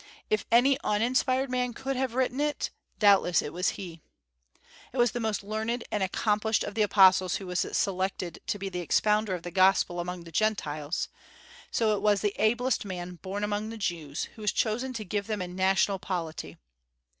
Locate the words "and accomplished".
5.91-6.63